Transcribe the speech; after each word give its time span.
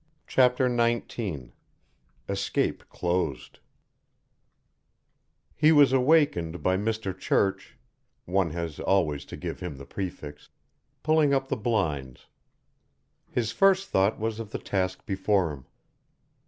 CHAPTER 0.25 0.67
XIX 0.67 1.49
ESCAPE 2.27 2.89
CLOSED 2.89 3.59
He 5.55 5.71
was 5.71 5.93
awakened 5.93 6.63
by 6.63 6.75
Mr. 6.75 7.15
Church 7.15 7.77
one 8.25 8.49
has 8.49 8.79
always 8.79 9.25
to 9.25 9.37
give 9.37 9.59
him 9.59 9.77
the 9.77 9.85
prefix 9.85 10.49
pulling 11.03 11.35
up 11.35 11.49
the 11.49 11.55
blinds. 11.55 12.25
His 13.29 13.51
first 13.51 13.89
thought 13.89 14.19
was 14.19 14.39
of 14.39 14.49
the 14.49 14.57
task 14.57 15.05
before 15.05 15.51
him. 15.51 15.65